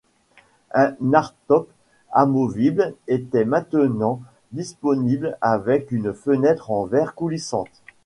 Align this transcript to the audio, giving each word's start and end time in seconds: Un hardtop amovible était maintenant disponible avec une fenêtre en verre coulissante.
Un 0.73 0.95
hardtop 1.13 1.69
amovible 2.11 2.95
était 3.07 3.45
maintenant 3.45 4.19
disponible 4.51 5.37
avec 5.41 5.91
une 5.91 6.11
fenêtre 6.11 6.71
en 6.71 6.85
verre 6.85 7.13
coulissante. 7.13 7.83